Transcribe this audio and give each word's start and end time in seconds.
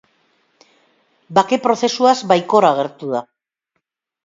Bake 1.39 1.61
prozesuaz 1.67 2.15
baikor 2.33 2.69
agertu 2.73 3.13
da. 3.15 3.25